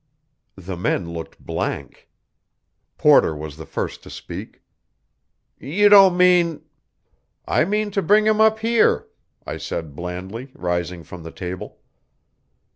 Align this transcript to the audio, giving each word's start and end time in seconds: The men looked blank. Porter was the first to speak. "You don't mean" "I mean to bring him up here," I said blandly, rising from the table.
The 0.57 0.75
men 0.77 1.11
looked 1.13 1.37
blank. 1.39 2.09
Porter 2.97 3.35
was 3.35 3.55
the 3.57 3.67
first 3.67 4.01
to 4.01 4.09
speak. 4.09 4.63
"You 5.59 5.89
don't 5.89 6.17
mean" 6.17 6.63
"I 7.61 7.65
mean 7.65 7.91
to 7.91 8.01
bring 8.01 8.25
him 8.25 8.41
up 8.41 8.57
here," 8.57 9.07
I 9.45 9.57
said 9.57 9.95
blandly, 9.95 10.49
rising 10.55 11.03
from 11.03 11.21
the 11.21 11.29
table. 11.29 11.81